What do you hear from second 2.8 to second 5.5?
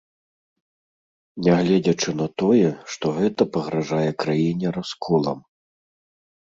што гэта пагражае краіне расколам.